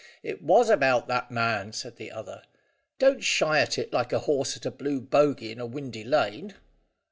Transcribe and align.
It 0.23 0.41
was 0.41 0.71
about 0.71 1.07
that, 1.09 1.29
man," 1.29 1.73
said 1.73 1.97
the 1.97 2.11
other. 2.11 2.41
"Don't 2.97 3.23
shy 3.23 3.59
at 3.59 3.77
it 3.77 3.93
like 3.93 4.11
a 4.11 4.21
horse 4.25 4.57
at 4.57 4.65
a 4.65 4.71
blue 4.71 4.99
bogey 4.99 5.51
in 5.51 5.59
a 5.59 5.67
windy 5.67 6.03
lane." 6.03 6.55